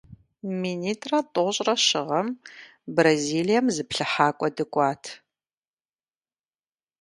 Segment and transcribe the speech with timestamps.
[0.61, 2.27] Минитӏрэ тӏощӏрэ щы гъэм
[2.95, 5.03] Бразилием зыплъыхьакӏуэ дыкӏуат.